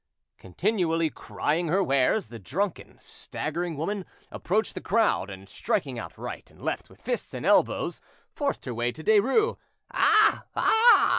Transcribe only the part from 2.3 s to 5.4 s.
drunken, staggering woman approached the crowd,